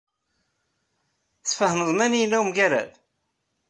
Tfehmeḍ 1.43 1.89
mani 1.93 2.17
yella 2.21 2.37
wemgerrad? 2.41 2.91